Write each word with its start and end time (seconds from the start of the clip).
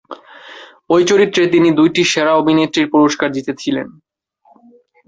এই 0.89 1.03
চরিত্রে 1.03 1.43
তিনি 1.53 1.69
দুটি 1.79 2.01
সেরা 2.11 2.33
অভিনেত্রীর 2.41 2.87
পুরস্কার 2.93 3.29
জিতেছিলেন। 3.31 3.87